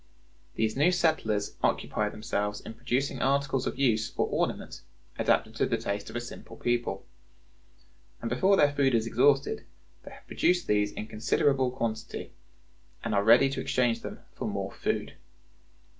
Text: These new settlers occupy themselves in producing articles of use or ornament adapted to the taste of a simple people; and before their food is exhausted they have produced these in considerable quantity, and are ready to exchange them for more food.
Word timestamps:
These 0.55 0.75
new 0.75 0.91
settlers 0.91 1.57
occupy 1.61 2.09
themselves 2.09 2.59
in 2.59 2.73
producing 2.73 3.21
articles 3.21 3.67
of 3.67 3.77
use 3.77 4.11
or 4.17 4.25
ornament 4.29 4.81
adapted 5.19 5.55
to 5.57 5.67
the 5.67 5.77
taste 5.77 6.09
of 6.09 6.15
a 6.15 6.19
simple 6.21 6.55
people; 6.57 7.05
and 8.19 8.27
before 8.27 8.57
their 8.57 8.73
food 8.73 8.95
is 8.95 9.05
exhausted 9.05 9.63
they 10.01 10.09
have 10.09 10.25
produced 10.25 10.65
these 10.65 10.91
in 10.91 11.05
considerable 11.05 11.69
quantity, 11.69 12.31
and 13.03 13.13
are 13.13 13.23
ready 13.23 13.47
to 13.51 13.61
exchange 13.61 14.01
them 14.01 14.21
for 14.33 14.47
more 14.47 14.71
food. 14.71 15.13